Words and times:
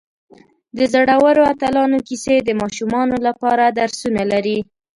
د 0.77 0.79
زړورو 0.93 1.41
اتلانو 1.53 1.97
کیسې 2.07 2.35
د 2.41 2.49
ماشومانو 2.61 3.15
لپاره 3.27 3.63
درسونه 3.79 4.21
لري. 4.31 4.59